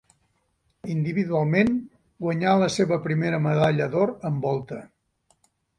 Individualment, 0.93 1.69
guanyà 2.27 2.57
la 2.65 2.73
seva 2.79 3.01
primera 3.07 3.45
medalla 3.51 3.93
d'or 3.97 4.17
en 4.33 4.45
volta. 4.49 4.83